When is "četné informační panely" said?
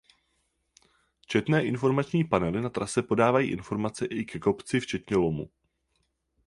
1.27-2.61